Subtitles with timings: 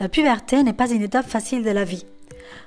[0.00, 2.06] La puberté n'est pas une étape facile de la vie.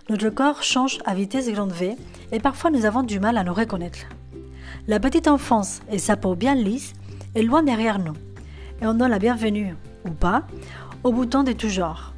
[0.07, 1.95] Notre corps change à vitesse grande V
[2.31, 4.05] et parfois nous avons du mal à nous reconnaître.
[4.87, 6.93] La petite enfance et sa peau bien lisse
[7.33, 8.13] est loin derrière nous
[8.81, 10.43] et on donne la bienvenue, ou pas,
[11.03, 12.13] aux boutons de tout genre.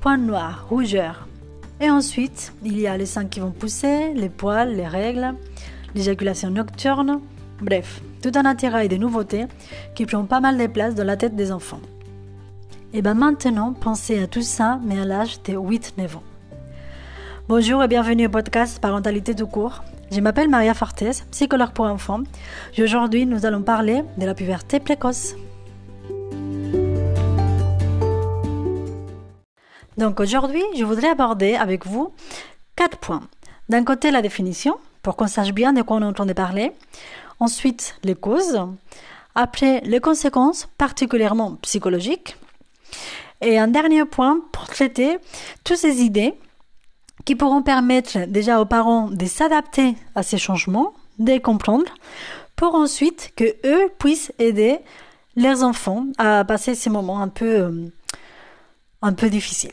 [0.00, 1.28] Points noirs, rougeurs.
[1.78, 5.34] Et ensuite, il y a les seins qui vont pousser, les poils, les règles,
[5.94, 7.20] l'éjaculation nocturne,
[7.60, 9.44] bref, tout un attirail de nouveautés
[9.94, 11.80] qui prend pas mal de place dans la tête des enfants.
[12.96, 16.22] Et bien maintenant, pensez à tout ça, mais à l'âge de 8-9 ans.
[17.48, 19.82] Bonjour et bienvenue au podcast Parentalité tout court.
[20.12, 22.22] Je m'appelle Maria Fortes, psychologue pour enfants.
[22.76, 25.34] Et aujourd'hui, nous allons parler de la puberté précoce.
[29.98, 32.12] Donc aujourd'hui, je voudrais aborder avec vous
[32.76, 33.22] quatre points.
[33.68, 36.70] D'un côté, la définition, pour qu'on sache bien de quoi on entend parler.
[37.40, 38.60] Ensuite, les causes.
[39.34, 42.36] Après, les conséquences, particulièrement psychologiques.
[43.40, 45.18] Et un dernier point pour traiter
[45.64, 46.34] toutes ces idées
[47.24, 51.92] qui pourront permettre déjà aux parents de s'adapter à ces changements, de les comprendre,
[52.56, 54.78] pour ensuite que eux puissent aider
[55.36, 57.88] leurs enfants à passer ces moments un peu, euh,
[59.02, 59.72] un peu difficiles.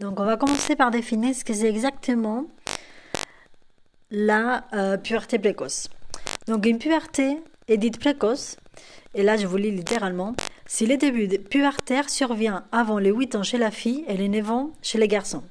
[0.00, 2.46] Donc on va commencer par définir ce que c'est exactement
[4.10, 5.88] la euh, puberté précoce.
[6.46, 8.56] Donc une puberté est dite précoce,
[9.14, 10.34] et là je vous lis littéralement,
[10.66, 14.50] si le début pubertaire survient avant les 8 ans chez la fille et les 9
[14.50, 15.44] ans chez les garçons.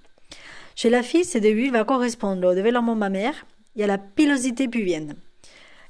[0.75, 5.15] Chez la fille, ce début va correspondre au développement mammaire et à la pilosité pubienne.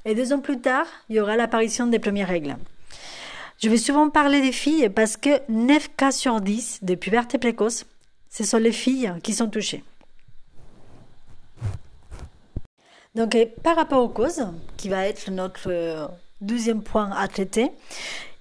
[0.04, 2.56] Et deux ans plus tard, il y aura l'apparition des premières règles.
[3.62, 7.86] Je vais souvent parler des filles parce que 9 cas sur 10 de puberté précoce,
[8.28, 9.82] ce sont les filles qui sont touchées.
[13.14, 14.44] Donc, par rapport aux causes,
[14.76, 17.70] qui va être notre deuxième point à traiter,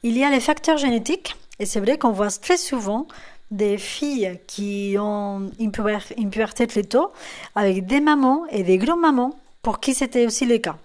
[0.03, 3.07] il y a les facteurs génétiques, et c'est vrai qu'on voit très souvent
[3.51, 7.11] des filles qui ont une, puberté très tôt
[7.55, 10.75] avec des mamans et des grands-mamans pour qui c'était aussi le cas.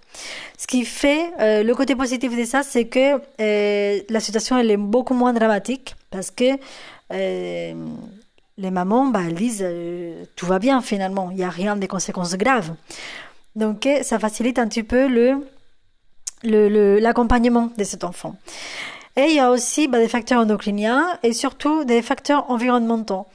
[0.57, 4.71] Ce qui fait, euh, le côté positif de ça, c'est que euh, la situation elle
[4.71, 6.57] est beaucoup moins dramatique parce que
[7.11, 7.73] euh,
[8.57, 9.67] les mamans, bah, elles disent
[10.35, 12.73] tout va bien finalement, il n'y a rien de conséquences graves.
[13.55, 15.43] Donc ça facilite un petit peu le
[16.41, 18.35] l'accompagnement de cet enfant.
[19.15, 23.25] Et il y a aussi bah, des facteurs endocriniens et surtout des facteurs environnementaux.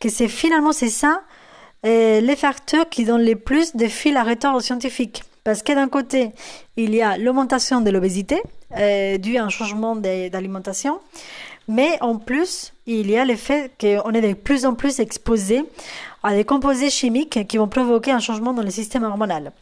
[0.00, 1.22] Que c'est finalement c'est ça
[1.84, 5.22] les facteurs qui donnent les plus de fil à retordre aux scientifiques.
[5.44, 6.30] Parce que d'un côté,
[6.78, 8.42] il y a l'augmentation de l'obésité
[8.76, 11.00] euh, due à un changement d'alimentation,
[11.68, 15.62] mais en plus, il y a le fait qu'on est de plus en plus exposé
[16.22, 19.52] à des composés chimiques qui vont provoquer un changement dans le système hormonal.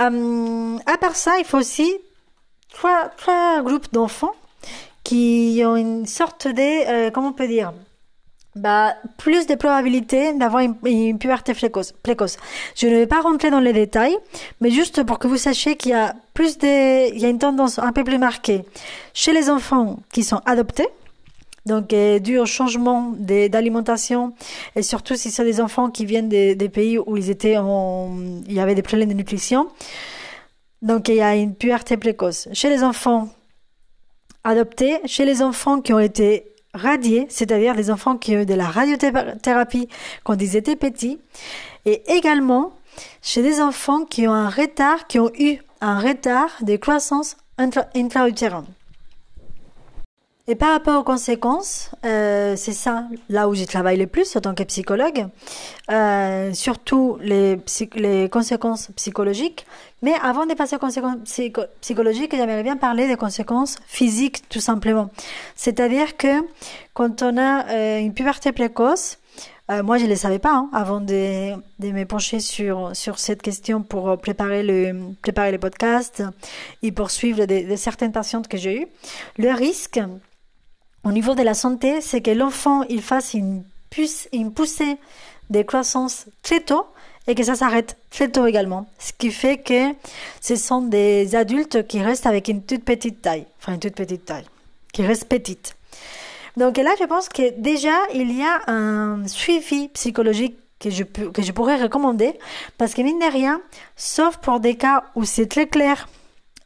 [0.00, 1.94] Euh, à part ça, il faut aussi
[2.70, 4.34] trois groupes d'enfants
[5.04, 7.72] qui ont une sorte de, euh, comment on peut dire,
[8.54, 12.36] bah, plus de probabilité d'avoir une, puberté précoce.
[12.76, 14.16] Je ne vais pas rentrer dans les détails,
[14.60, 17.38] mais juste pour que vous sachiez qu'il y a plus de, il y a une
[17.38, 18.64] tendance un peu plus marquée
[19.14, 20.88] chez les enfants qui sont adoptés,
[21.64, 24.34] donc euh, dû au changement d'alimentation
[24.76, 28.10] et surtout si c'est des enfants qui viennent des, des, pays où ils étaient en,
[28.46, 29.68] il y avait des problèmes de nutrition.
[30.82, 32.48] Donc il y a une puberté précoce.
[32.52, 33.28] Chez les enfants
[34.44, 38.54] adoptés chez les enfants qui ont été radiés, c'est-à-dire les enfants qui ont eu de
[38.54, 39.88] la radiothérapie
[40.24, 41.18] quand ils étaient petits,
[41.84, 42.72] et également
[43.22, 48.64] chez des enfants qui ont un retard, qui ont eu un retard de croissance intra-utérine.
[50.52, 54.40] Et par rapport aux conséquences, euh, c'est ça là où j'y travaille le plus en
[54.42, 55.28] tant que psychologue,
[55.90, 57.56] euh, surtout les,
[57.94, 59.64] les conséquences psychologiques.
[60.02, 61.16] Mais avant de passer aux conséquences
[61.80, 65.08] psychologiques, j'aimerais bien parler des conséquences physiques tout simplement.
[65.56, 66.46] C'est-à-dire que
[66.92, 69.20] quand on a euh, une puberté précoce,
[69.82, 73.82] moi, je ne le savais pas hein, avant de, de, me pencher sur, cette question
[73.82, 76.22] pour préparer le, préparer le podcast
[76.82, 78.86] et poursuivre de certaines patientes que j'ai eues.
[79.38, 79.98] Le risque,
[81.04, 83.64] au niveau de la santé, c'est que l'enfant il fasse une,
[84.32, 84.96] une poussée
[85.50, 86.86] de croissance très tôt
[87.26, 88.86] et que ça s'arrête très tôt également.
[88.98, 89.94] Ce qui fait que
[90.40, 94.24] ce sont des adultes qui restent avec une toute petite taille, enfin une toute petite
[94.24, 94.46] taille,
[94.92, 95.76] qui restent petites.
[96.56, 101.42] Donc là, je pense que déjà, il y a un suivi psychologique que je, que
[101.42, 102.38] je pourrais recommander
[102.76, 103.60] parce que mine de rien,
[103.96, 106.08] sauf pour des cas où c'est très clair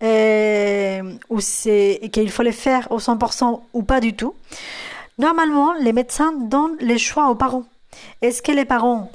[0.03, 4.35] euh, ou qu'il faut les faire au 100% ou pas du tout,
[5.19, 7.65] normalement, les médecins donnent les choix aux parents.
[8.23, 9.11] Est-ce que les parents,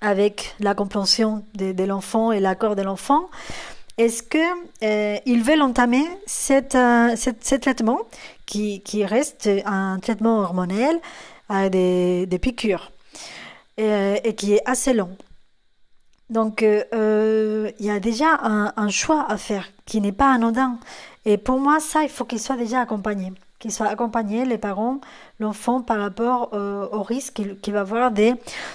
[0.00, 3.28] avec la compréhension de, l'enfant et l'accord de l'enfant,
[3.98, 4.38] est-ce que
[4.82, 6.04] euh, ils veulent entamer
[6.50, 8.00] euh, ce traitement
[8.46, 10.98] qui, reste un traitement hormonal
[11.50, 12.90] avec des, des piqûres,
[13.76, 15.10] et, et, qui est assez long?
[16.30, 20.78] Donc, euh, il y a déjà un, choix à faire qui n'est pas anodin.
[21.24, 23.32] Et pour moi, ça, il faut qu'il soit déjà accompagné.
[23.58, 25.00] Qu'il soit accompagné, les parents,
[25.40, 28.30] l'enfant, par rapport euh, au risque qu'il va avoir de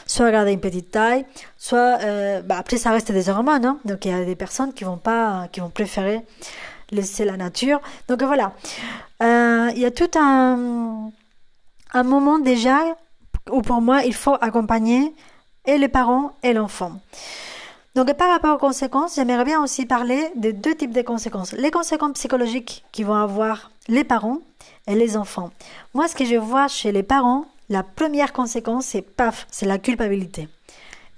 [0.06, 1.26] soit garder une petite taille,
[1.58, 1.98] soit...
[2.02, 3.66] Euh, bah, après, ça reste des hormones.
[3.66, 6.22] Hein, donc, il y a des personnes qui vont pas, qui vont préférer
[6.92, 7.80] laisser la nature.
[8.10, 8.52] Donc, voilà.
[9.24, 11.10] Euh, il y a tout un
[12.04, 12.80] moment déjà
[13.50, 15.14] où, pour moi, il faut accompagner
[15.68, 16.94] et les parents et l'enfant.
[17.96, 21.54] Donc par rapport aux conséquences, j'aimerais bien aussi parler des deux types de conséquences.
[21.54, 24.40] Les conséquences psychologiques qui vont avoir les parents
[24.88, 25.52] et les enfants.
[25.94, 29.78] Moi, ce que je vois chez les parents, la première conséquence, c'est paf, c'est la
[29.78, 30.50] culpabilité.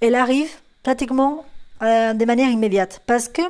[0.00, 0.50] Elle arrive
[0.84, 1.44] pratiquement
[1.82, 3.42] euh, de manière immédiate parce que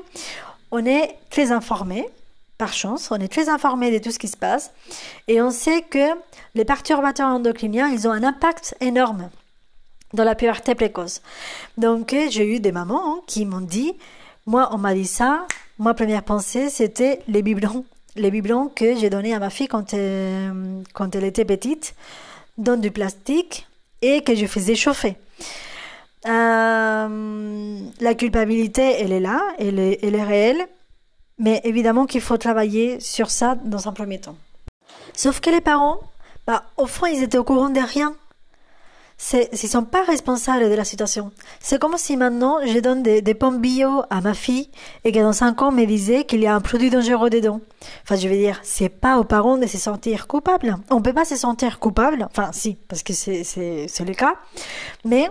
[0.71, 2.09] on est très informé,
[2.56, 4.73] par chance, on est très informé de tout ce qui se passe
[5.29, 6.09] et on sait que
[6.55, 9.29] les perturbateurs endocriniens, ils ont un impact énorme
[10.14, 11.22] dans la puberté précoce.
[11.76, 13.94] Donc, j'ai eu des mamans hein, qui m'ont dit,
[14.46, 15.46] moi, on m'a dit ça.
[15.78, 17.84] Ma première pensée, c'était les biberons.
[18.16, 21.94] Les biberons que j'ai donnés à ma fille quand elle, quand elle était petite,
[22.56, 23.66] dans du plastique
[24.02, 25.16] et que je faisais chauffer.
[26.26, 30.66] Euh, la culpabilité, elle est là, elle est, elle est réelle,
[31.38, 34.37] mais évidemment qu'il faut travailler sur ça dans un premier temps.
[35.14, 36.00] Sauf que les parents,
[36.46, 38.14] bah, au fond, ils étaient au courant de rien
[39.32, 41.32] ils ne sont pas responsables de la situation.
[41.61, 44.70] C'est comme si maintenant je donne des, des, pommes bio à ma fille
[45.05, 47.61] et que dans 5 ans me disait qu'il y a un produit dangereux dedans.
[48.05, 50.76] Enfin, je veux dire, c'est pas aux parents de se sentir coupables.
[50.91, 52.26] On peut pas se sentir coupable.
[52.31, 54.35] Enfin, si, parce que c'est, c'est, c'est le cas.
[55.05, 55.29] Mais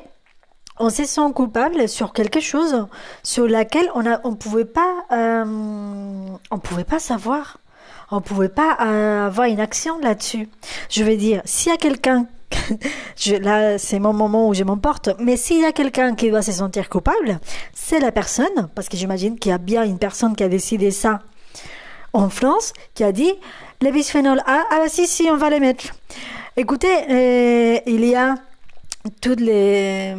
[0.79, 2.87] on se sent coupable sur quelque chose
[3.23, 5.45] sur laquelle on a, on pouvait pas, euh,
[6.51, 7.57] on pouvait pas savoir.
[8.09, 10.47] On pouvait pas euh, avoir une action là-dessus.
[10.89, 12.25] Je veux dire, s'il y a quelqu'un
[13.41, 15.09] là, c'est mon moment où je m'emporte.
[15.19, 17.39] Mais s'il y a quelqu'un qui doit se sentir coupable,
[17.73, 20.91] c'est la personne, parce que j'imagine qu'il y a bien une personne qui a décidé
[20.91, 21.19] ça
[22.13, 23.33] en France, qui a dit
[23.81, 25.85] les bisphénols A, ah bah si, si, on va les mettre.
[26.55, 28.35] Écoutez, euh, il y a
[29.21, 30.15] toutes les,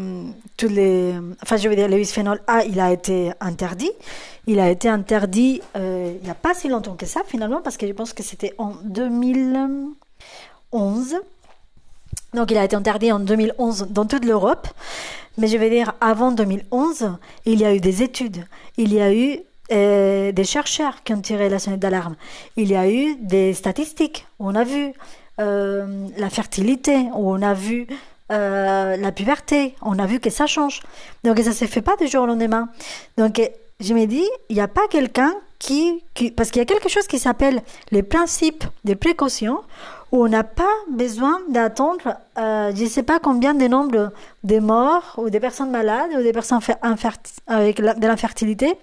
[0.56, 3.90] toutes les, enfin je veux dire, le bisphénol A, il a été interdit.
[4.46, 7.76] Il a été interdit euh, il n'y a pas si longtemps que ça finalement, parce
[7.76, 11.16] que je pense que c'était en 2011.
[12.34, 14.68] Donc il a été interdit en 2011 dans toute l'Europe.
[15.38, 17.12] Mais je vais dire, avant 2011,
[17.46, 18.44] il y a eu des études,
[18.76, 19.38] il y a eu
[19.70, 22.16] euh, des chercheurs qui ont tiré la sonnette d'alarme,
[22.56, 24.92] il y a eu des statistiques, on a vu
[25.40, 27.86] euh, la fertilité, on a vu
[28.32, 30.80] euh, la puberté, on a vu que ça change.
[31.22, 32.68] Donc ça ne se fait pas du jour au lendemain.
[33.16, 33.40] Donc
[33.78, 36.32] je me dis, il n'y a pas quelqu'un qui, qui...
[36.32, 39.60] Parce qu'il y a quelque chose qui s'appelle les principes de précaution
[40.10, 44.12] on n'a pas besoin d'attendre, euh, je ne sais pas combien de nombres
[44.44, 46.60] de morts ou des personnes malades ou des personnes
[47.46, 48.74] avec de l'infertilité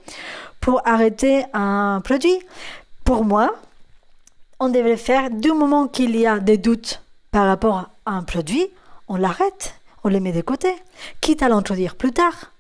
[0.62, 2.39] pour arrêter un produit.
[3.04, 3.56] Pour moi,
[4.60, 7.01] on devrait faire du moment qu'il y a des doutes
[7.31, 8.68] par rapport à un produit,
[9.07, 10.74] on l'arrête, on les met de côté,
[11.21, 12.51] quitte à l'introduire plus tard.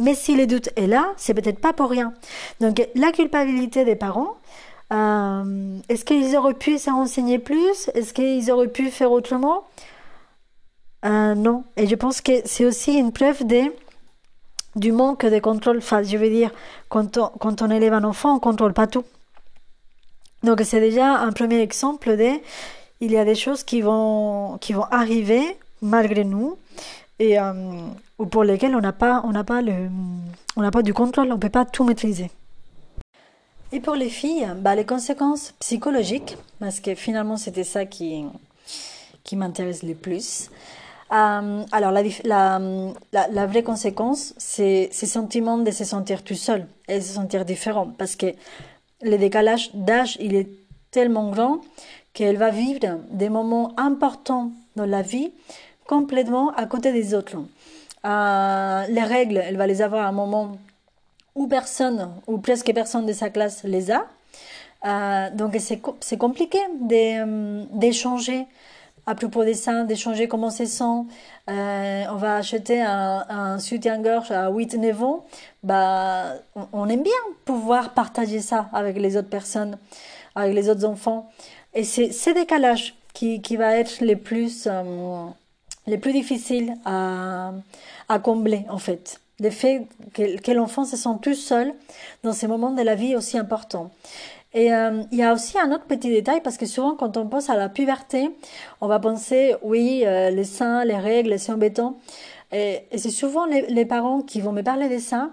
[0.00, 2.12] Mais si le doute est là, c'est peut-être pas pour rien.
[2.60, 4.36] Donc la culpabilité des parents,
[4.92, 7.90] euh, est-ce qu'ils auraient pu se renseigner plus?
[7.94, 9.64] Est-ce qu'ils auraient pu faire autrement?
[11.04, 11.64] Euh, Non.
[11.76, 13.72] Et je pense que c'est aussi une preuve de,
[14.76, 15.78] du manque de contrôle.
[15.78, 16.50] Enfin, je veux dire,
[16.88, 19.04] quand on, quand on élève un enfant, on ne contrôle pas tout.
[20.42, 22.30] Donc c'est déjà un premier exemple de
[23.00, 26.56] il y a des choses qui vont, qui vont arriver malgré nous
[27.18, 27.52] et euh,
[28.30, 29.62] pour lesquelles on n'a pas, pas
[30.70, 32.30] pas du contrôle, on peut pas tout maîtriser.
[33.70, 38.24] Et pour les filles, bah, les conséquences psychologiques, parce que finalement c'était ça qui,
[39.24, 40.48] qui m'intéresse le plus.
[41.12, 47.02] Euh, alors la, vraie conséquence, c'est ce sentiment de se sentir tout seul et de
[47.02, 48.26] se sentir différent, parce que
[49.02, 50.48] le décalage d'âge, il est
[50.90, 51.60] tellement grand
[52.14, 55.30] qu'elle va vivre des moments importants dans la vie
[55.86, 57.36] complètement à côté des autres.
[58.04, 60.56] Euh, les règles, elle va les avoir à un moment
[61.38, 64.06] ou personne, ou presque personne de sa classe les a.
[64.84, 65.56] Euh, donc
[66.00, 66.58] c'est compliqué
[66.92, 68.46] euh, d'échanger
[69.06, 70.98] à propos de ça, d'échanger comment c'est sent.
[71.48, 75.24] Euh, on va acheter un, un soutien-gorge à 8-9 ans.
[75.62, 76.34] Bah,
[76.72, 79.78] on, aime bien pouvoir partager ça avec les autres personnes,
[80.34, 81.30] avec les autres enfants.
[81.72, 85.26] Et c'est ce décalage qui, qui va être le plus, euh,
[85.86, 87.52] les plus difficile à,
[88.08, 91.72] à combler, en fait le fait que, l'enfant se sent tout seul
[92.22, 93.90] dans ces moments de la vie aussi importants.
[94.54, 97.26] Et euh, il y a aussi un autre petit détail parce que souvent quand on
[97.26, 98.30] pense à la puberté,
[98.80, 101.98] on va penser oui euh, les seins, les règles, c'est embêtant.
[102.50, 105.32] Et, c'est souvent les, parents qui vont me parler des seins.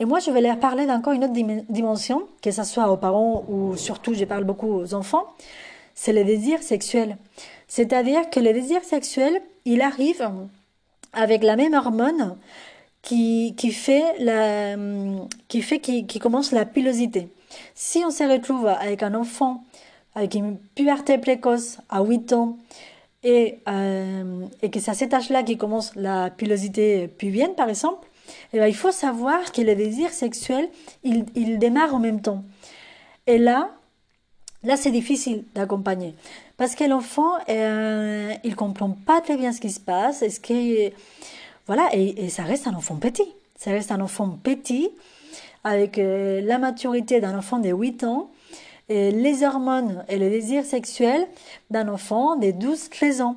[0.00, 1.34] Et moi je vais leur parler d'encore une autre
[1.68, 5.26] dimension, que ce soit aux parents ou surtout je parle beaucoup aux enfants,
[5.94, 7.18] c'est le désir sexuel.
[7.68, 10.28] C'est-à-dire que le désir sexuel, il arrive
[11.12, 12.36] avec la même hormone
[13.04, 14.76] qui, fait la,
[15.48, 17.28] qui fait qui, qui commence la pilosité.
[17.74, 19.62] Si on se retrouve avec un enfant
[20.14, 22.56] avec une puberté précoce à 8 ans
[23.22, 28.06] et, euh, et que c'est à cet âge-là qui commence la pilosité pubienne, par exemple,
[28.52, 30.68] eh bien, il faut savoir que le désir sexuel,
[31.02, 32.44] il, il démarre en même temps.
[33.26, 33.70] Et là,
[34.62, 36.14] là, c'est difficile d'accompagner.
[36.56, 40.22] Parce que l'enfant, euh, il comprend pas très bien ce qui se passe.
[40.22, 40.92] Est-ce que,
[41.66, 43.26] voilà, et, ça reste un enfant petit.
[43.56, 44.90] Ça reste un enfant petit
[45.62, 48.30] avec euh, la maturité d'un enfant de 8 ans
[48.90, 51.26] et les hormones et le désir sexuel
[51.70, 53.36] d'un enfant de 12-13 ans.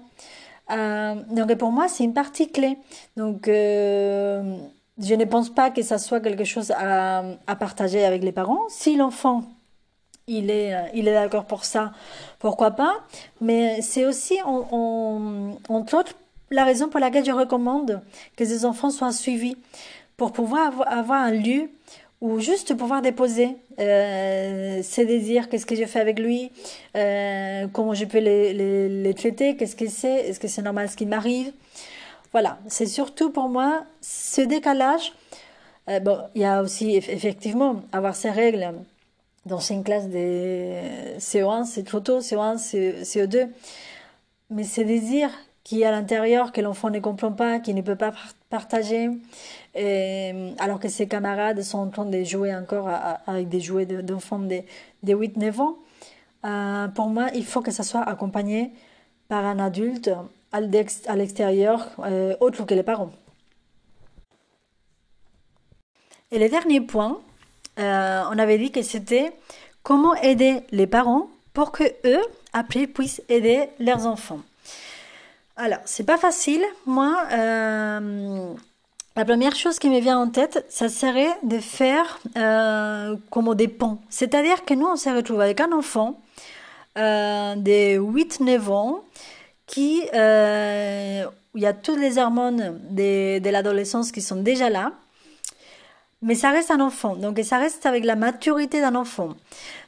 [0.72, 2.78] Euh, donc pour moi, c'est une partie clé.
[3.16, 4.58] Donc euh,
[5.00, 7.24] je ne pense pas que ça soit quelque chose à,
[7.58, 8.68] partager avec les parents.
[8.68, 9.44] Si l'enfant
[10.28, 11.94] il est, il est d'accord pour ça,
[12.40, 12.96] pourquoi pas.
[13.40, 16.16] Mais c'est aussi, on, on, entre autres,
[16.52, 18.02] la raison pour laquelle je recommande
[18.36, 19.58] que ces enfants soient suivis
[20.16, 21.70] pour pouvoir avoir un lieu
[22.20, 26.52] ou juste pouvoir déposer euh, ses désirs, qu'est-ce que je fais avec lui,
[26.96, 31.06] euh, comment je peux les, traiter, qu'est-ce que c'est, est-ce que c'est normal ce qui
[31.06, 31.52] m'arrive?
[32.32, 35.14] Voilà, c'est surtout pour moi ce décalage.
[35.90, 38.74] Euh, bon, il y a aussi effectivement avoir ces règles
[39.46, 42.58] dans une classe de CO1, c'est trop tôt, CO1,
[43.04, 43.48] CO2,
[44.50, 45.32] mais ces désirs
[45.68, 48.14] qui est à l'intérieur, que l'enfant ne comprend pas, qui ne peut pas
[48.50, 49.10] partager,
[49.76, 52.88] et, alors que ses camarades sont en train de jouer encore
[53.28, 54.62] avec des jouets d'enfants de,
[55.04, 55.76] de 8-9 ans.
[56.46, 58.72] Euh, pour moi, il faut que ça soit accompagné
[59.28, 60.10] par un adulte
[60.54, 63.12] à l'extérieur, euh, autre que les parents.
[66.32, 67.20] Et le dernier point,
[67.78, 69.34] euh, on avait dit que c'était
[69.84, 74.40] comment aider les parents pour que eux, après, puissent aider leurs enfants.
[75.60, 76.64] Alors, c'est pas facile.
[76.86, 78.54] Moi, euh,
[79.16, 83.68] la première chose qui me vient en tête, ça serait de faire euh, comme des
[83.68, 83.98] ponts.
[84.08, 86.22] C'est-à-dire que nous, on se retrouve avec un enfant
[87.00, 89.04] euh, de 8-9 ans
[89.66, 94.92] qui, il y a toutes les hormones de, de l'adolescence qui sont déjà là,
[96.22, 97.16] mais ça reste un enfant.
[97.16, 99.30] Donc, ça reste avec la maturité d'un enfant.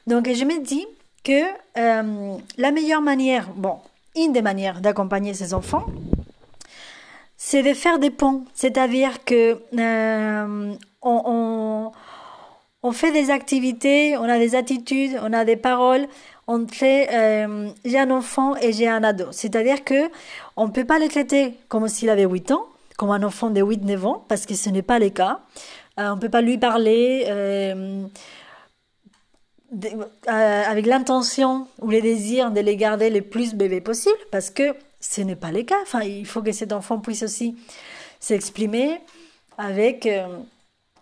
[0.08, 0.84] Donc, je me dis
[1.22, 1.44] que
[1.76, 3.78] la meilleure manière, bon,
[4.16, 5.86] une des manières d'accompagner ses enfants,
[7.36, 8.44] c'est de faire des ponts.
[8.54, 11.92] C'est-à-dire que euh, on,
[12.82, 16.06] on, fait des activités, on a des attitudes, on a des paroles
[16.46, 19.26] entre euh, j'ai un enfant et j'ai un ado.
[19.30, 20.10] C'est-à-dire que
[20.56, 22.66] on ne peut pas le traiter comme s'il avait 8 ans,
[22.98, 25.40] comme un enfant de 8-9 ans, parce que ce n'est pas le cas.
[25.98, 27.24] Euh, on ne peut pas lui parler.
[29.72, 34.74] Euh, avec l'intention ou les désirs de les garder le plus bébés possible, parce que
[34.98, 35.76] ce n'est pas le cas.
[35.82, 37.54] Enfin, il faut que cet enfant puisse aussi
[38.18, 39.00] s'exprimer
[39.58, 40.26] avec euh,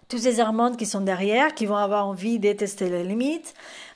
[0.08, 3.54] tous ces hormones qui sont derrière, qui vont avoir envie de tester les limites,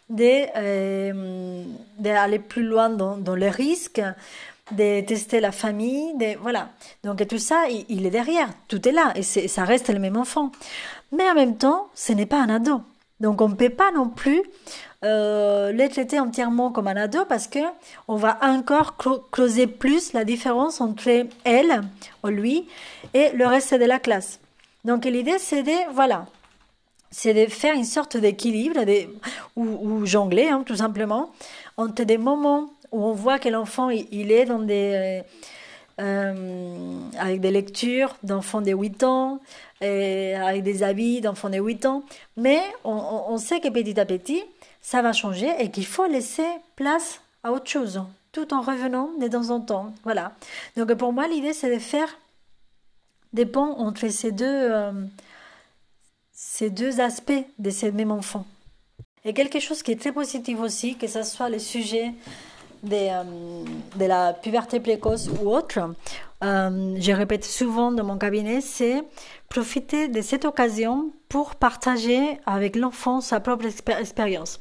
[0.08, 4.00] d'aller euh, plus loin dans, les risques,
[4.70, 6.70] de tester la famille, voilà.
[7.04, 10.50] Donc tout ça, il est derrière, tout est là, et ça reste le même enfant.
[11.12, 12.80] Mais en même temps, ce n'est pas un ado.
[13.22, 14.42] Donc on ne peut pas non plus
[15.04, 17.60] euh, les traiter entièrement comme un ado parce que
[18.08, 18.96] on va encore
[19.30, 21.82] creuser plus la différence entre elle
[22.24, 22.66] ou lui
[23.14, 24.40] et le reste de la classe.
[24.84, 26.26] Donc l'idée c'est de voilà,
[27.12, 28.80] c'est de faire une sorte d'équilibre
[29.54, 31.30] ou, jongler hein, tout simplement
[31.76, 35.22] entre des moments où on voit que l'enfant il, est dans des
[35.98, 39.40] avec des lectures d'enfants de 8 ans,
[39.80, 42.04] et avec des habits d'enfants de 8 ans.
[42.36, 42.92] Mais on,
[43.28, 44.42] on, sait que petit à petit,
[44.80, 46.46] ça va changer et qu'il faut laisser
[46.76, 49.94] place à autre chose, tout en revenant de temps en temps.
[50.04, 50.32] Voilà.
[50.76, 52.08] Donc pour moi, l'idée, c'est de faire
[53.32, 54.92] des ponts entre ces deux, euh,
[56.32, 58.46] ces deux aspects de ces mêmes enfants.
[59.24, 62.12] Et quelque chose qui est très positif aussi, que ce soit le sujet
[62.82, 63.64] de, euh,
[63.96, 65.78] de la puberté précoce ou autre,
[66.42, 69.02] euh, je répète souvent dans mon cabinet, c'est
[69.48, 74.60] profiter de cette occasion pour partager avec l'enfant sa propre expérience.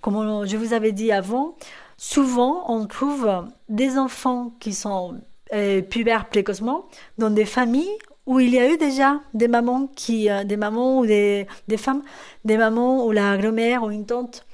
[0.00, 1.54] Comme je vous avais dit avant,
[1.96, 3.30] souvent on trouve
[3.68, 5.20] des enfants qui sont
[5.52, 6.86] euh, pubères précocement
[7.18, 7.96] dans des familles
[8.26, 11.46] où il y a eu déjà des mamans qui, euh, des mamans ou des
[11.76, 12.02] femmes,
[12.44, 14.46] des mamans ou la grand-mère ou une tante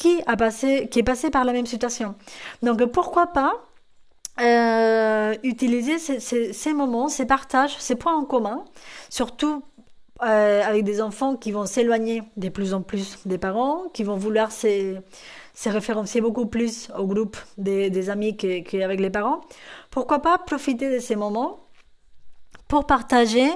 [0.00, 2.14] qui a passé, qui est passé par la même situation.
[2.62, 3.52] Donc pourquoi pas
[4.40, 8.64] euh, utiliser ces, moments, ces partages, ces points en commun,
[9.10, 9.62] surtout
[10.22, 14.16] euh, avec des enfants qui vont s'éloigner de plus en plus des parents, qui vont
[14.16, 14.96] vouloir se,
[15.52, 19.42] se référencier beaucoup plus au groupe des, des amis qu'avec les parents.
[19.90, 21.60] Pourquoi pas profiter de ces moments
[22.70, 23.50] pour partager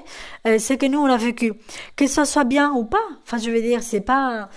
[0.46, 1.54] euh, ce que nous on a vécu,
[1.94, 3.06] que ça soit bien ou pas.
[3.22, 4.50] Enfin, je veux dire, c'est pas,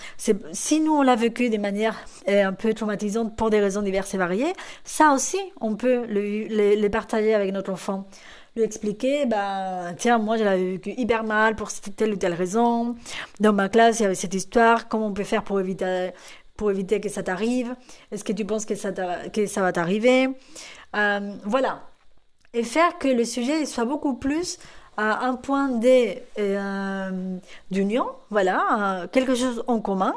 [0.52, 1.96] si nous on l'a vécu de manière
[2.28, 4.52] euh, un peu traumatisante pour des raisons diverses et variées,
[4.84, 8.08] ça aussi, on peut le, partager avec notre enfant
[8.56, 12.96] lui expliquer, bah, tiens, moi, je l'avais vécu hyper mal pour telle ou telle raison.
[13.40, 14.88] Dans ma classe, il y avait cette histoire.
[14.88, 16.10] Comment on peut faire pour éviter,
[16.56, 17.76] pour éviter que ça t'arrive?
[18.12, 18.92] Est-ce que tu penses que ça,
[19.32, 20.30] que ça va t'arriver?
[20.96, 21.84] Euh, voilà
[22.54, 24.58] et faire que le sujet soit beaucoup plus
[24.98, 25.70] à un point
[26.40, 27.38] euh,
[27.70, 30.16] d'union, voilà, quelque chose en commun,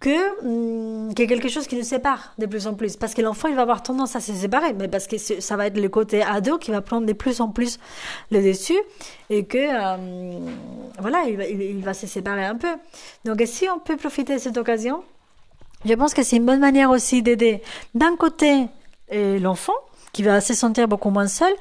[0.00, 2.96] que, hum, que quelque chose qui nous sépare de plus en plus.
[2.96, 5.66] Parce que l'enfant, il va avoir tendance à se séparer, mais parce que ça va
[5.66, 7.78] être le côté ado qui va prendre de plus en plus
[8.32, 8.78] le dessus
[9.28, 10.50] et que, hum,
[10.98, 12.74] voilà, il va, il va se séparer un peu.
[13.24, 15.04] Donc, si on peut profiter de cette occasion,
[15.84, 17.62] je pense que c'est une bonne manière aussi d'aider
[17.94, 18.66] d'un côté
[19.12, 19.74] l'enfant,
[20.12, 21.52] qui va se sentir beaucoup moins seul,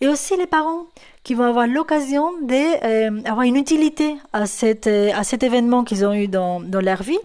[0.00, 0.86] et aussi les parents
[1.24, 6.04] qui vont avoir l'occasion d'avoir euh, une utilité à, cette, euh, à cet événement qu'ils
[6.04, 7.18] ont eu dans, dans leur vie,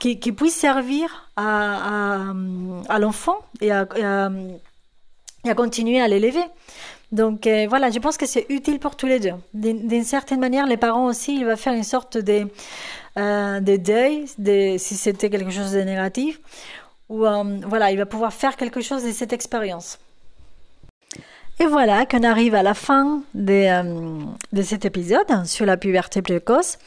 [0.00, 2.32] qui, qui puisse servir à,
[2.88, 3.84] à, l'enfant et à,
[5.56, 6.42] continuer à l'élever.
[7.10, 9.32] Donc euh, voilà, je pense que c'est utile pour tous les deux.
[9.54, 12.46] D'une certaine manière, les parents aussi, il va faire une sorte de,
[13.16, 16.38] de deuil, de, si c'était quelque chose de négatif,
[17.08, 19.98] où euh, voilà, il va pouvoir faire quelque chose de cette expérience.
[21.60, 24.20] Et voilà qu'on arrive à la fin de, euh,
[24.52, 26.78] de, cet épisode sur la puberté précoce.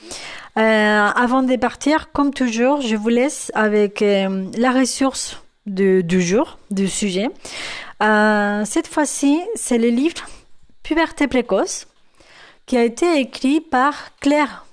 [0.57, 6.87] Euh, avant de partir, comme toujours, je vous laisse avec la ressource du, jour, du
[6.87, 7.27] sujet.
[7.99, 10.23] Cette fois-ci, c'est le livre
[10.83, 11.87] Puberté précoce
[12.65, 14.65] qui a été écrit par Claire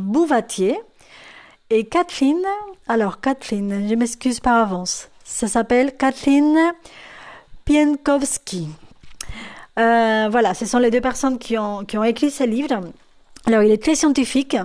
[0.00, 0.78] Bouvatier
[1.72, 2.42] et Kathleen
[2.88, 5.08] alors, Kathleen, je m'excuse par avance.
[5.24, 6.58] Ça s'appelle Kathleen
[7.64, 8.68] Pienkowski.
[9.78, 12.80] Euh, voilà, ce sont les deux personnes qui ont, qui ont écrit ce livre.
[13.46, 14.56] Alors, il est très scientifique.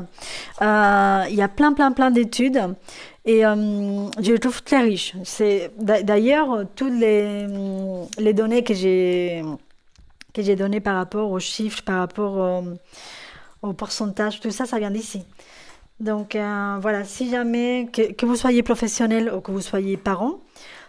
[0.62, 2.76] Euh, il y a plein, plein, plein d'études.
[3.24, 5.14] Et euh, je le trouve très riche.
[5.24, 7.48] C'est d'ailleurs toutes les,
[8.18, 9.44] les données que j'ai
[10.34, 12.64] que j'ai données par rapport aux chiffres, par rapport au,
[13.68, 15.24] au pourcentage, tout ça, ça vient d'ici.
[16.00, 20.40] Donc euh, voilà, si jamais, que, vous soyez professionnel ou que vous soyez parent,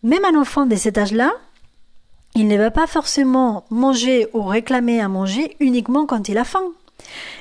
[0.03, 1.33] Même un enfant de cet âge-là,
[2.35, 6.65] il ne va pas forcément manger ou réclamer à manger uniquement quand il a faim.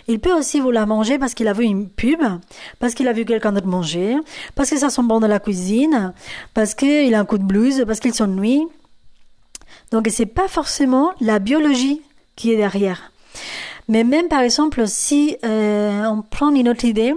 [0.08, 2.22] Il peut aussi vouloir manger parce qu'il a vu une pub,
[2.78, 4.16] parce qu'il a vu quelqu'un d'autre manger,
[4.54, 6.14] parce que ça sent bon dans la cuisine,
[6.54, 8.66] parce qu'il a un coup de blues, parce qu'il s'ennuie.
[9.90, 12.00] Donc c'est pas forcément la biologie
[12.36, 13.12] qui est derrière.
[13.88, 17.14] Mais même par exemple, si euh, on prend une autre idée,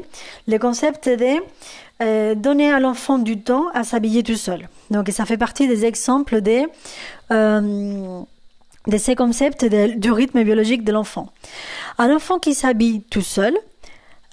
[0.47, 1.37] le concept de
[2.01, 4.69] euh, donner à l'enfant du temps à s'habiller tout seul.
[4.91, 6.65] Donc ça fait partie des exemples des...
[7.31, 8.21] Euh,
[8.87, 11.27] de ces concepts du rythme biologique de l'enfant.
[11.97, 13.53] Un enfant qui s'habille tout seul,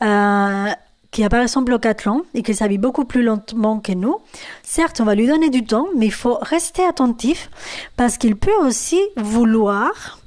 [0.03, 0.69] euh,
[1.11, 4.19] qui a par exemple 4 ans et qui s'habille beaucoup plus lentement que nous,
[4.63, 7.51] certes, on va lui donner du temps, mais il faut rester attentif
[7.97, 10.19] parce qu'il peut aussi vouloir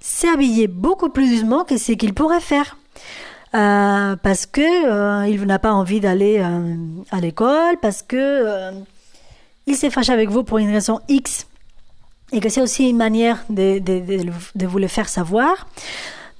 [0.00, 2.76] s'habiller beaucoup plus doucement que ce qu'il pourrait faire.
[3.54, 6.76] Euh, parce que euh, il n'a pas envie d'aller euh,
[7.10, 8.72] à l'école, parce que
[9.66, 11.46] il s'est fâché avec vous pour une raison X,
[12.32, 15.66] et que c'est aussi une manière de, de, de, de, vous le faire savoir.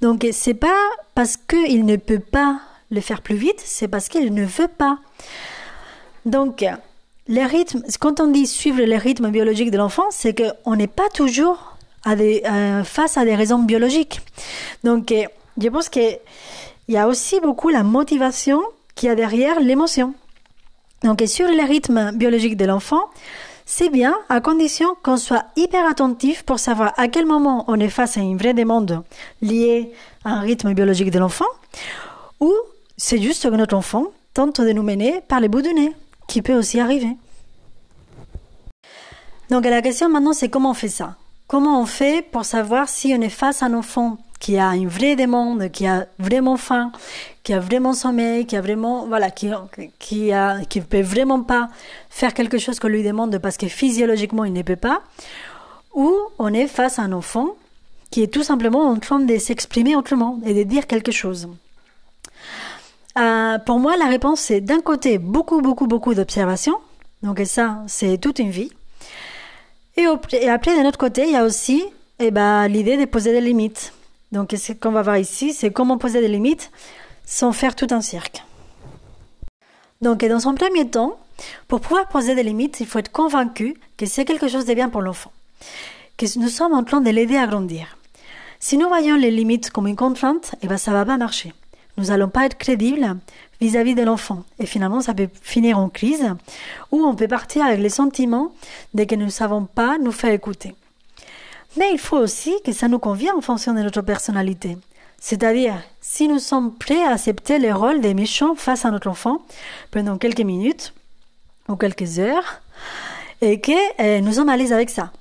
[0.01, 0.79] Donc c'est pas
[1.13, 4.97] parce qu'il ne peut pas le faire plus vite, c'est parce qu'il ne veut pas.
[6.25, 6.65] Donc
[7.27, 11.09] les rythmes, quand on dit suivre les rythmes biologiques de l'enfant, c'est qu'on n'est pas
[11.13, 11.70] toujours
[12.15, 12.43] des,
[12.83, 14.21] face à des raisons biologiques.
[14.83, 15.13] Donc
[15.57, 15.99] je pense que
[16.87, 18.61] il y a aussi beaucoup la motivation
[18.95, 20.13] qui a derrière l'émotion.
[21.03, 23.09] Donc, sur les rythmes biologiques de l'enfant,
[23.65, 27.89] c'est bien à condition qu'on soit hyper attentif pour savoir à quel moment on est
[27.89, 29.03] face à une vraie demande
[29.41, 29.91] liée
[30.25, 31.45] à un rythme biologique de l'enfant
[32.39, 32.53] ou
[32.97, 35.93] c'est juste que notre enfant tente de nous mener par les bouts du nez,
[36.27, 37.15] qui peut aussi arriver.
[39.49, 41.15] Donc la question maintenant c'est comment on fait ça?
[41.51, 44.87] Comment on fait pour savoir si on est face à un enfant qui a une
[44.87, 46.93] vraie demande, qui a vraiment faim,
[47.43, 49.49] qui a vraiment sommeil, qui a vraiment, voilà, qui,
[49.99, 51.67] qui a, qui peut vraiment pas
[52.09, 55.01] faire quelque chose qu'on lui demande parce que physiologiquement il ne peut pas,
[55.93, 57.49] ou on est face à un enfant
[58.11, 61.49] qui est tout simplement en train de s'exprimer autrement et de dire quelque chose.
[63.19, 66.77] Euh, pour moi, la réponse c'est d'un côté beaucoup, beaucoup, beaucoup d'observation.
[67.23, 68.71] Donc ça, c'est toute une vie.
[69.97, 71.83] Et, après, d'un autre côté, il y a aussi
[72.19, 73.93] eh ben, l'idée de poser des limites.
[74.31, 76.71] Donc ce qu'on va voir ici, c'est comment poser des limites
[77.25, 78.43] sans faire tout un cirque.
[80.01, 81.19] Donc dans un premier temps,
[81.67, 84.89] pour pouvoir poser des limites, il faut être convaincu que c'est quelque chose de bien
[84.89, 85.31] pour l'enfant,
[86.17, 87.97] que nous sommes en train de l'aider à grandir.
[88.59, 91.53] Si nous voyons les limites comme une contrainte, eh ben ça va pas marcher.
[91.97, 93.17] Nous n'allons pas être crédibles
[93.61, 94.43] vis-à-vis de l'enfant.
[94.59, 96.27] Et finalement, ça peut finir en crise,
[96.91, 98.51] ou on peut partir avec les sentiments
[98.93, 100.75] de que nous ne savons pas nous faire écouter.
[101.77, 104.77] Mais il faut aussi que ça nous convienne en fonction de notre personnalité.
[105.21, 109.43] C'est-à-dire, si nous sommes prêts à accepter le rôle des méchants face à notre enfant
[109.91, 110.93] pendant quelques minutes
[111.69, 112.61] ou quelques heures,
[113.41, 113.71] et que
[114.01, 115.11] euh, nous sommes à l'aise avec ça.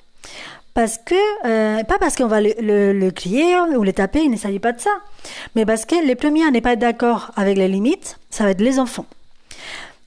[0.73, 1.15] Parce que,
[1.47, 4.59] euh, pas parce qu'on va le, le, le, crier ou le taper, il ne s'agit
[4.59, 4.91] pas de ça,
[5.55, 8.51] mais parce que les premiers à ne pas être d'accord avec les limites, ça va
[8.51, 9.07] être les enfants.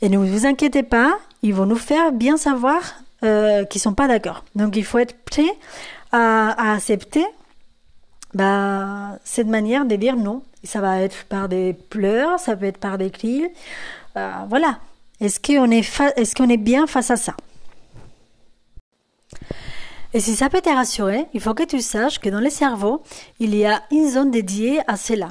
[0.02, 2.82] Et ne vous inquiétez pas, ils vont nous faire bien savoir
[3.24, 4.44] euh, qu'ils sont pas d'accord.
[4.56, 5.52] Donc il faut être prêt
[6.12, 7.26] à, accepter
[8.34, 10.44] bah, cette manière de dire non.
[10.64, 13.44] Ça va être par des pleurs, ça peut être par des cris.
[14.18, 14.80] Euh, voilà.
[15.20, 17.36] Est-ce qu'on est, est, qu'on est bien face à ça?
[20.16, 23.02] Et si ça peut te rassurer, il faut que tu saches que dans le cerveau,
[23.40, 25.30] il y a une zone dédiée à cela.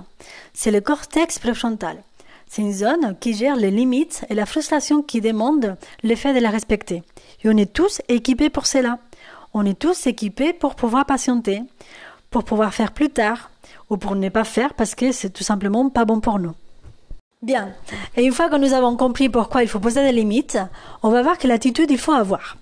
[0.55, 2.03] C'est le cortex préfrontal.
[2.49, 6.41] C'est une zone qui gère les limites et la frustration qui demande le fait de
[6.41, 7.03] la respecter.
[7.45, 8.99] Et on est tous équipés pour cela.
[9.55, 11.63] On est tous équipés pour pouvoir patienter,
[12.31, 13.51] pour pouvoir faire plus tard,
[13.89, 16.55] ou pour ne pas faire parce que c'est tout simplement pas bon pour nous.
[17.43, 17.71] Bien.
[18.17, 20.59] Et une fois que nous avons compris pourquoi il faut poser des limites,
[21.03, 22.57] on va voir quelle attitude il faut avoir.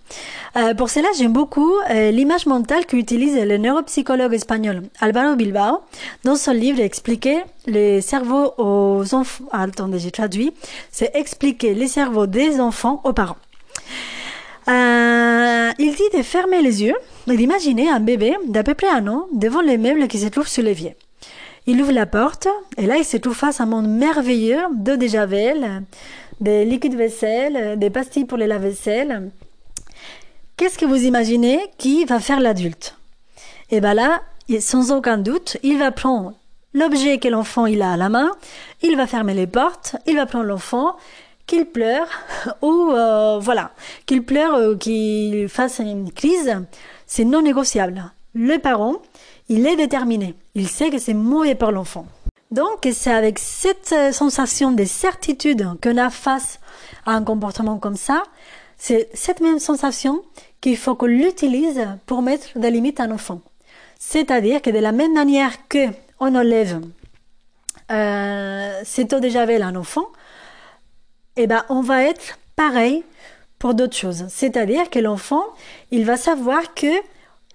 [0.56, 5.82] Euh, pour cela, j'aime beaucoup euh, l'image mentale qu'utilise le neuropsychologue espagnol Álvaro Bilbao
[6.24, 9.44] dans son livre Expliquer les cerveaux aux enfants.
[9.52, 10.54] Ah, attendez, j'ai traduit.
[10.90, 13.36] C'est expliquer les cerveaux des enfants aux parents.
[14.68, 16.96] Euh, il dit de fermer les yeux
[17.30, 20.48] et d'imaginer un bébé d'à peu près un an devant les meubles qui se trouvent
[20.48, 20.96] sous l'évier.
[21.70, 24.96] Il ouvre la porte et là il se trouve face à un monde merveilleux d'eau
[24.96, 25.84] de javel,
[26.40, 29.30] des liquides vaisselle, des pastilles pour les lave-vaisselle.
[30.56, 32.96] Qu'est-ce que vous imaginez qui va faire l'adulte?
[33.70, 34.20] Et bien là,
[34.58, 36.34] sans aucun doute, il va prendre
[36.74, 38.32] l'objet que l'enfant il a à la main,
[38.82, 40.96] il va fermer les portes, il va prendre l'enfant
[41.46, 42.08] qu'il pleure
[42.62, 43.70] ou euh, voilà,
[44.06, 46.52] qu'il pleure, ou qu'il fasse une crise,
[47.06, 48.10] c'est non négociable.
[48.34, 48.96] Le parent,
[49.50, 50.34] il est déterminé.
[50.54, 52.06] Il sait que c'est mauvais pour l'enfant.
[52.52, 56.60] Donc, c'est avec cette euh, sensation de certitude qu'on a face
[57.04, 58.22] à un comportement comme ça,
[58.78, 60.22] c'est cette même sensation
[60.60, 63.40] qu'il faut qu'on l'utilise pour mettre des limites à un enfant.
[63.98, 65.86] C'est-à-dire que de la même manière que
[66.20, 66.80] on enlève
[67.90, 70.06] euh, cette eau de javel à un enfant,
[71.36, 73.04] eh ben, on va être pareil
[73.58, 74.26] pour d'autres choses.
[74.28, 75.44] C'est-à-dire que l'enfant,
[75.90, 76.92] il va savoir que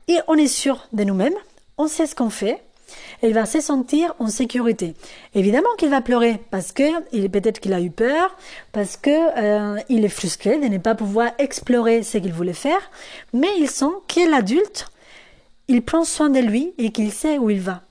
[0.07, 1.33] et on est sûr de nous-mêmes,
[1.77, 2.63] on sait ce qu'on fait,
[3.23, 4.93] il va se sentir en sécurité.
[5.33, 8.35] Évidemment qu'il va pleurer parce que il peut-être qu'il a eu peur,
[8.71, 12.91] parce que euh, il est frustré de ne pas pouvoir explorer ce qu'il voulait faire,
[13.33, 14.87] mais il sent que l'adulte
[15.67, 17.81] il prend soin de lui et qu'il sait où il va.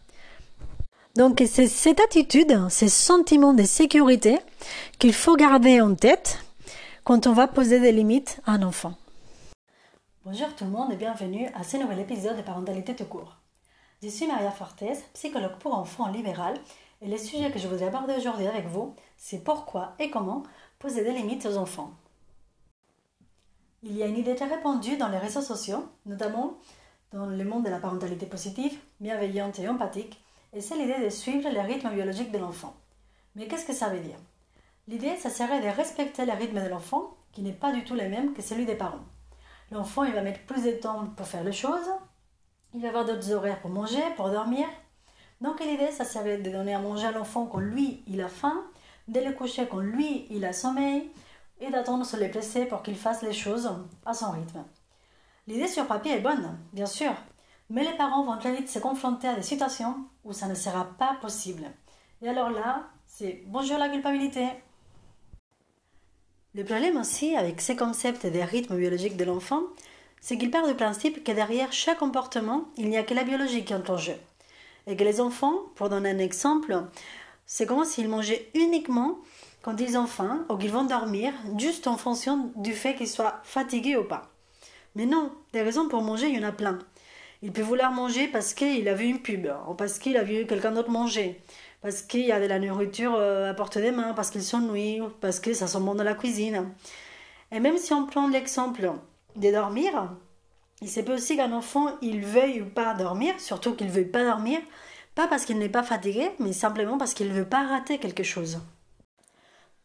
[1.16, 4.38] Donc c'est cette attitude, ces sentiments de sécurité
[4.98, 6.38] qu'il faut garder en tête
[7.04, 8.94] quand on va poser des limites à un enfant.
[10.24, 13.43] Bonjour tout le monde et bienvenue à ce nouvel épisode de Parentalité tout court.
[14.04, 16.60] Je suis Maria Fortes, psychologue pour enfants libéral
[17.00, 20.42] et le sujet que je voudrais aborder aujourd'hui avec vous, c'est pourquoi et comment
[20.78, 21.90] poser des limites aux enfants.
[23.82, 26.58] Il y a une idée très répandue dans les réseaux sociaux, notamment
[27.12, 31.48] dans le monde de la parentalité positive, bienveillante et empathique, et c'est l'idée de suivre
[31.48, 32.74] le rythme biologique de l'enfant.
[33.36, 34.18] Mais qu'est-ce que ça veut dire?
[34.86, 38.10] L'idée, ça serait de respecter le rythme de l'enfant, qui n'est pas du tout le
[38.10, 39.06] même que celui des parents.
[39.70, 41.88] L'enfant, il va mettre plus de temps pour faire les choses,
[42.90, 44.66] va d'autres horaires pour manger, pour dormir.
[45.40, 48.64] Donc l'idée, ça serait de donner à manger à l'enfant quand lui, il a faim,
[49.08, 51.10] de le coucher quand lui, il a sommeil,
[51.60, 53.70] et d'attendre sur les blessés pour qu'il fasse les choses
[54.04, 54.64] à son rythme.
[55.46, 57.12] L'idée sur papier est bonne, bien sûr,
[57.70, 60.84] mais les parents vont très vite se confronter à des situations où ça ne sera
[60.98, 61.64] pas possible.
[62.22, 64.48] Et alors là, c'est bonjour la culpabilité.
[66.54, 69.62] Le problème aussi avec ces concepts des rythmes biologiques de l'enfant,
[70.24, 73.62] c'est qu'il part du principe que derrière chaque comportement, il n'y a que la biologie
[73.62, 74.14] qui entre en jeu.
[74.86, 76.74] Et que les enfants, pour donner un exemple,
[77.44, 79.18] c'est comme s'ils mangeaient uniquement
[79.60, 83.42] quand ils ont faim ou qu'ils vont dormir, juste en fonction du fait qu'ils soient
[83.42, 84.30] fatigués ou pas.
[84.94, 86.78] Mais non, des raisons pour manger, il y en a plein.
[87.42, 90.46] Il peut vouloir manger parce qu'il a vu une pub, ou parce qu'il a vu
[90.46, 91.38] quelqu'un d'autre manger,
[91.82, 95.02] parce qu'il y a de la nourriture euh, à portée des mains, parce qu'il s'ennuie,
[95.20, 96.72] parce que ça sent bon dans la cuisine.
[97.52, 98.90] Et même si on prend l'exemple
[99.36, 100.10] de dormir,
[100.80, 104.04] il se peut aussi qu'un enfant, il veuille ou pas dormir, surtout qu'il ne veuille
[104.04, 104.60] pas dormir,
[105.14, 108.22] pas parce qu'il n'est pas fatigué, mais simplement parce qu'il ne veut pas rater quelque
[108.22, 108.60] chose.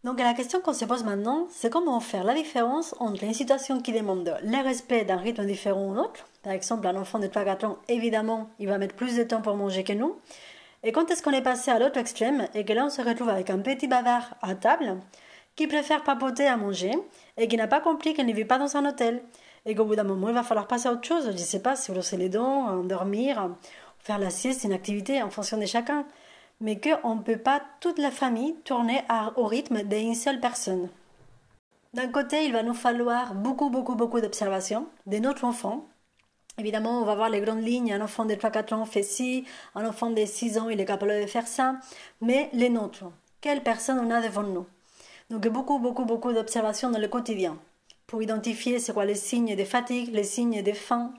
[0.04, 3.82] Donc la question qu'on se pose maintenant, c'est comment faire la différence entre une situation
[3.82, 6.26] qui demande le respect d'un rythme différent ou autre.
[6.42, 9.56] Par exemple, un enfant de 3-4 ans, évidemment, il va mettre plus de temps pour
[9.56, 10.18] manger que nous.
[10.84, 13.28] Et quand est-ce qu'on est passé à l'autre extrême et que là on se retrouve
[13.28, 14.98] avec un petit bavard à table
[15.58, 16.92] qui préfère papoter à manger
[17.40, 19.24] et qui n'a pas compris qu'il ne vit pas dans un hôtel
[19.66, 21.26] et qu'au bout d'un moment il va falloir passer à autre chose.
[21.26, 23.50] Je ne sais pas, se brosser les dents, dormir,
[23.98, 26.06] faire la sieste, une activité en fonction de chacun
[26.62, 29.02] mais qu'on ne peut pas toute la famille tourner
[29.36, 30.90] au rythme d'une seule personne.
[31.94, 35.88] D'un côté, il va nous falloir beaucoup, beaucoup, beaucoup d'observation de notre enfant.
[36.58, 37.94] Évidemment, on va voir les grandes lignes.
[37.94, 41.22] Un enfant de 3-4 ans fait ci, un enfant de 6 ans, il est capable
[41.22, 41.78] de faire ça.
[42.22, 43.06] Mais les nôtres,
[43.42, 44.68] quelle personne on a devant nous?
[45.30, 47.58] Donc, beaucoup, beaucoup, beaucoup d'observation dans le quotidien
[48.08, 51.14] pour identifier c'est quoi les signes de fatigue, les signes de faim.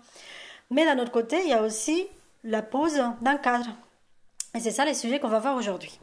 [0.70, 2.06] Mais d'un autre côté, il y a aussi
[2.42, 3.68] la pose d'un cadre
[4.54, 6.00] et c'est ça les sujets qu'on va voir aujourd'hui.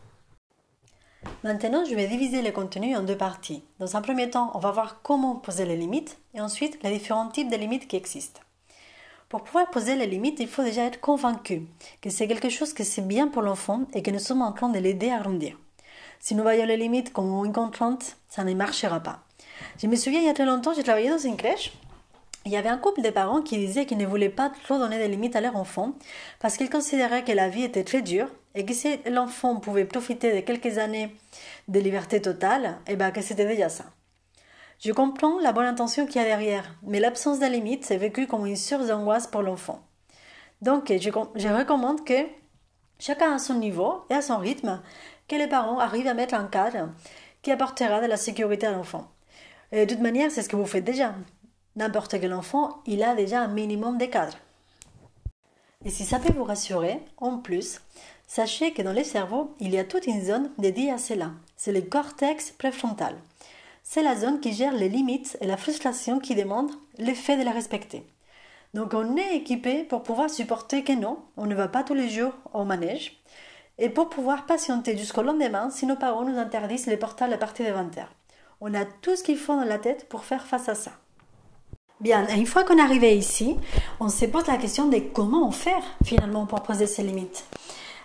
[1.43, 3.63] Maintenant, je vais diviser les contenus en deux parties.
[3.80, 7.28] Dans un premier temps, on va voir comment poser les limites et ensuite les différents
[7.28, 8.41] types de limites qui existent.
[9.28, 11.67] Pour pouvoir poser les limites, il faut déjà être convaincu
[12.02, 14.70] que c'est quelque chose que c'est bien pour l'enfant et que nous sommes en train
[14.70, 15.58] de l'aider à grandir.
[16.20, 19.20] Si nous voyons les limites comme une contrainte, ça ne marchera pas.
[19.82, 21.72] Je me souviens, il y a très longtemps, j'ai travaillé dans une crèche
[22.48, 24.98] il y avait un couple de parents qui disaient qu'ils ne voulaient pas trop donner
[24.98, 25.92] des limites à leur enfant
[26.40, 30.34] parce qu'ils considéraient que la vie était très dure et que si l'enfant pouvait profiter
[30.34, 31.14] de quelques années
[31.68, 33.84] de liberté totale, eh ben que c'était déjà ça.
[34.80, 38.28] Je comprends la bonne intention qu'il y a derrière, mais l'absence de limites c'est vécu
[38.28, 39.86] comme une source d'angoisse pour l'enfant.
[40.62, 42.28] Donc je, je recommande que
[42.98, 44.82] chacun à son niveau et à son rythme,
[45.28, 46.90] que les parents arrivent à mettre un cadre
[47.42, 49.12] qui apportera de la sécurité à l'enfant.
[49.72, 51.13] Et de toute manière, c'est ce que vous faites déjà
[51.78, 54.38] n'importe quel enfant, il a déjà un minimum de cadres.
[55.86, 57.80] Et si ça peut vous rassurer, en plus,
[58.28, 61.32] sachez que dans le cerveau, il y a toute une zone dédiée à cela.
[61.56, 63.16] C'est le cortex préfrontal.
[63.84, 67.52] C'est la zone qui gère les limites et la frustration qui demande l'effet de la
[67.52, 68.04] respecter.
[68.74, 72.10] Donc on est équipé pour pouvoir supporter que non, on ne va pas tous les
[72.10, 73.22] jours au manège,
[73.80, 77.66] et pour pouvoir patienter jusqu'au lendemain si nos parents nous interdisent les portails à partir
[77.66, 78.06] de 20h.
[78.62, 80.92] On a tout ce qu'il faut dans la tête pour faire face à ça.
[82.00, 83.56] Bien, une fois qu'on est arrivé ici,
[84.00, 87.46] on se pose la question de comment faire finalement pour poser ces limites.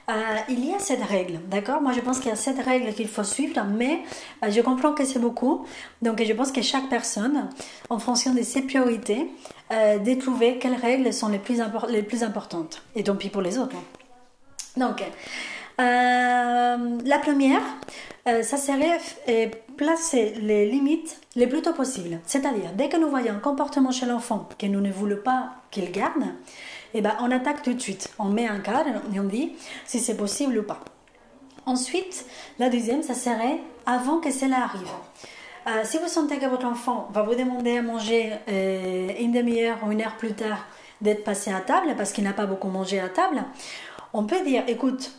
[0.09, 1.81] Euh, il y a cette règle, d'accord?
[1.81, 4.03] Moi, je pense qu'il y a cette règle qu'il faut suivre, mais
[4.43, 5.65] euh, je comprends que c'est beaucoup.
[6.01, 7.51] Donc, je pense que chaque personne,
[7.89, 9.31] en fonction de ses priorités,
[9.73, 9.99] euh,
[10.61, 12.83] quelles règles sont les plus, les plus importantes.
[12.97, 13.77] Et tant pis pour les autres.
[13.77, 14.79] Hein.
[14.79, 15.05] Donc,
[15.79, 17.63] la première,
[18.25, 19.01] ça serait
[19.77, 22.21] placer les limites les plus tôt possible.
[22.27, 25.91] C'est-à-dire, dès que nous voyons un comportement chez l'enfant que nous ne voulons pas qu'il
[25.91, 26.25] garde,
[26.95, 28.11] eh ben, on attaque tout de suite.
[28.19, 29.53] On met un cadre et on dit
[29.87, 30.81] si c'est possible ou pas.
[31.65, 32.27] Ensuite,
[32.59, 34.89] la deuxième, ça serait avant que cela arrive.
[35.69, 39.79] Euh, si vous sentez que votre enfant va vous demander à manger euh, une demi-heure
[39.87, 40.67] ou une heure plus tard,
[41.01, 43.45] d'être passé à table parce qu'il n'a pas beaucoup mangé à table,
[44.13, 45.13] on peut dire, écoute,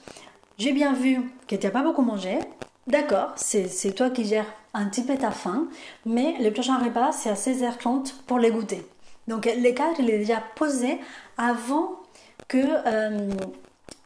[0.57, 2.39] j'ai bien vu que tu n'as pas beaucoup mangé,
[2.87, 5.67] d'accord, c'est toi qui gères un petit peu ta faim,
[6.05, 8.85] mais le prochain repas, c'est à 16h30 pour les goûter.
[9.27, 10.99] Donc le cadre, il est déjà posé
[11.37, 11.99] avant
[12.47, 13.29] que, euh,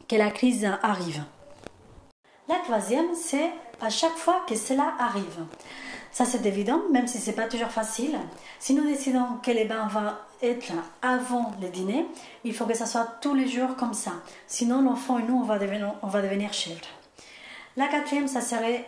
[0.08, 1.22] que la crise arrive.
[2.48, 5.44] La troisième, c'est à chaque fois que cela arrive.
[6.12, 8.18] Ça, c'est évident, même si ce n'est pas toujours facile.
[8.58, 10.72] Si nous décidons que les bains vont être
[11.02, 12.06] avant le dîner,
[12.44, 14.12] il faut que ça soit tous les jours comme ça.
[14.46, 16.80] Sinon, l'enfant et nous, on va devenir, on va devenir chèvres.
[17.76, 18.84] La quatrième, ça serait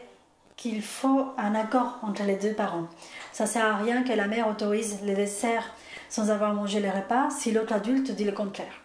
[0.56, 2.88] qu'il faut un accord entre les deux parents.
[3.32, 5.72] Ça sert à rien que la mère autorise les desserts
[6.08, 8.82] sans avoir mangé les repas si l'autre adulte dit le contraire.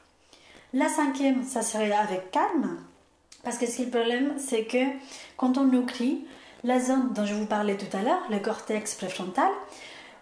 [0.74, 2.78] La cinquième, ça serait avec calme,
[3.44, 4.86] parce que ce qui est le problème, c'est que
[5.38, 6.26] quand on nous crie,
[6.64, 9.52] la zone dont je vous parlais tout à l'heure, le cortex préfrontal,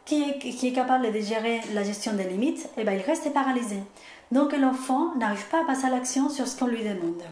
[0.06, 3.78] qui est, capable de gérer la gestion des limites, eh ben, il reste paralysé.
[4.32, 7.24] Donc l'enfant n'arrive pas à passer à l'action sur ce qu'on lui demande.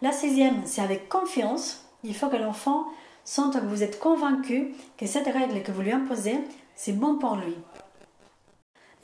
[0.00, 1.84] La sixième, c'est avec confiance.
[2.02, 2.86] Il faut que l'enfant
[3.24, 6.38] sente que vous êtes convaincu que cette règle que vous lui imposez,
[6.74, 7.56] c'est bon pour lui.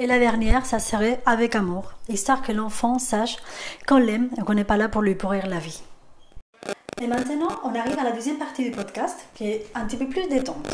[0.01, 3.37] Et la dernière, ça serait avec amour, histoire que l'enfant sache
[3.87, 5.83] qu'on l'aime et qu'on n'est pas là pour lui pourrir la vie.
[7.01, 10.09] Et maintenant, on arrive à la deuxième partie du podcast, qui est un petit peu
[10.09, 10.69] plus détente.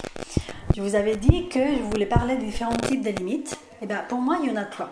[0.76, 3.52] Je vous avais dit que je voulais parler des différents types de limites.
[3.52, 4.90] Et eh bien, pour moi, il y en a trois.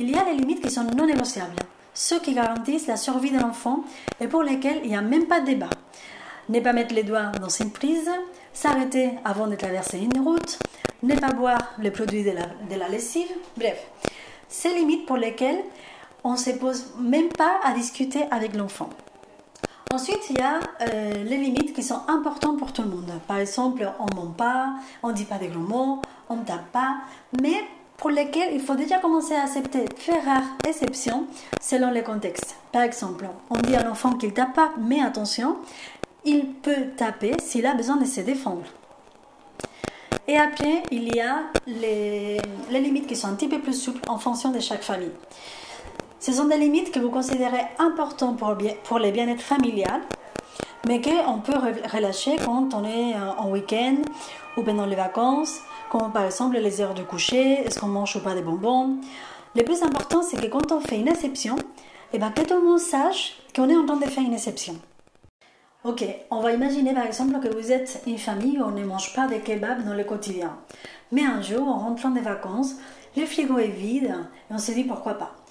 [0.00, 1.54] Il y a les limites qui sont non négociables,
[1.94, 3.84] ceux qui garantissent la survie de l'enfant
[4.20, 5.70] et pour lesquels il n'y a même pas de débat.
[6.48, 8.10] Ne pas mettre les doigts dans une prise,
[8.52, 10.58] s'arrêter avant de traverser une route,
[11.04, 13.78] ne pas boire les produits de la, de la lessive, bref.
[14.48, 15.62] Ces limites pour lesquelles
[16.24, 18.90] on ne se pose même pas à discuter avec l'enfant.
[19.90, 23.10] Ensuite, il y a euh, les limites qui sont importantes pour tout le monde.
[23.26, 26.44] Par exemple, on ne ment pas, on ne dit pas des gros mots, on ne
[26.44, 26.96] tape pas,
[27.40, 27.62] mais
[27.98, 31.26] pour lesquels il faut déjà commencer à accepter très rares exceptions
[31.60, 32.56] selon les contextes.
[32.72, 35.56] Par exemple, on dit à l'enfant qu'il ne tape pas, mais attention,
[36.24, 38.64] il peut taper s'il a besoin de se défendre.
[40.26, 42.40] Et après, il y a les
[42.70, 45.10] limites qui sont un petit peu plus souples en fonction de chaque famille.
[46.22, 50.02] Ce sont des limites que vous considérez importantes pour, pour les bien-être familial,
[50.86, 51.58] mais qu'on peut
[51.92, 53.96] relâcher quand on est euh, en week-end
[54.56, 58.20] ou pendant les vacances, comme par exemple les heures de coucher, est-ce qu'on mange ou
[58.20, 58.98] pas des bonbons.
[59.56, 61.56] Le plus important, c'est que quand on fait une exception,
[62.12, 64.76] eh ben, que tout le monde sache qu'on est en train de faire une exception.
[65.82, 69.12] Ok, on va imaginer par exemple que vous êtes une famille où on ne mange
[69.12, 70.56] pas de kebab dans le quotidien.
[71.10, 72.76] Mais un jour, en rentrant des vacances,
[73.16, 74.14] le frigo est vide
[74.48, 75.41] et on se dit pourquoi pas.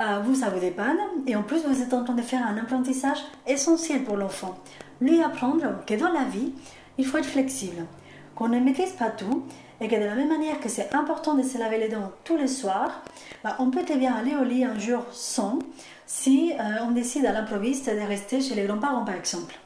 [0.00, 0.98] Euh, vous, ça vous dépanne.
[1.26, 4.58] Et en plus, vous êtes en train de faire un apprentissage essentiel pour l'enfant.
[5.00, 6.52] Lui apprendre que dans la vie,
[6.98, 7.84] il faut être flexible,
[8.34, 9.44] qu'on ne maîtrise pas tout
[9.80, 12.36] et que de la même manière que c'est important de se laver les dents tous
[12.36, 13.02] les soirs,
[13.42, 15.58] bah, on peut très bien aller au lit un jour sans
[16.06, 19.58] si euh, on décide à l'improviste de rester chez les grands-parents par exemple.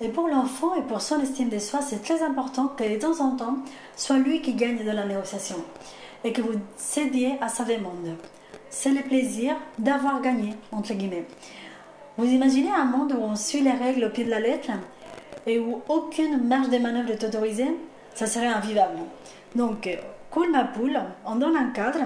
[0.00, 3.20] Et pour l'enfant et pour son estime de soi, c'est très important que de temps
[3.20, 3.58] en temps,
[3.96, 5.56] soit lui qui gagne de la négociation
[6.24, 8.16] et que vous cédiez à sa demande
[8.70, 11.26] c'est le plaisir d'avoir gagné, entre guillemets.
[12.18, 14.70] Vous imaginez un monde où on suit les règles au pied de la lettre
[15.46, 17.70] et où aucune marge de manœuvre est autorisée?
[18.14, 18.98] Ça serait invivable.
[19.54, 19.88] Donc,
[20.30, 22.00] cool ma poule, on donne un cadre,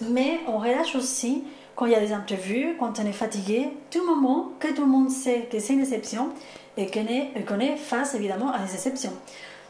[0.00, 1.44] mais on relâche aussi
[1.76, 4.90] quand il y a des imprévus, quand on est fatigué, tout moment que tout le
[4.90, 6.30] monde sait que c'est une exception
[6.76, 9.12] et qu'on est, est face évidemment à des exceptions.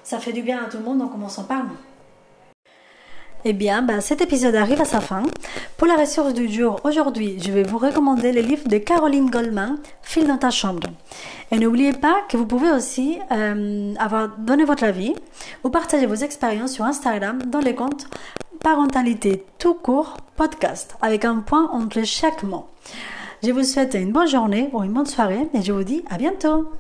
[0.03, 1.77] Ça fait du bien à tout le monde en commençant par nous.
[3.45, 5.23] Eh bien, bah, cet épisode arrive à sa fin.
[5.79, 9.79] Pour la ressource du jour, aujourd'hui, je vais vous recommander le livre de Caroline Goldman,
[10.03, 10.89] File dans ta chambre.
[11.51, 15.15] Et n'oubliez pas que vous pouvez aussi euh, avoir donné votre avis
[15.65, 18.09] ou partager vos expériences sur Instagram dans les comptes
[18.63, 22.67] Parentalité tout court podcast avec un point entre chaque mot.
[23.43, 26.19] Je vous souhaite une bonne journée ou une bonne soirée et je vous dis à
[26.19, 26.71] bientôt.